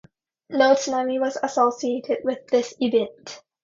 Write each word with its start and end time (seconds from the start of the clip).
No 0.49 0.73
tsunami 0.75 1.19
was 1.19 1.37
associated 1.43 2.21
with 2.23 2.47
this 2.47 2.73
event. 2.79 3.43